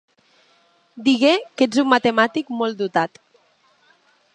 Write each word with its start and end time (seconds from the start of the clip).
Digué 1.09 1.35
que 1.55 1.67
ets 1.69 1.83
un 1.85 1.93
matemàtic 1.93 2.53
molt 2.63 2.83
dotat. 2.85 3.23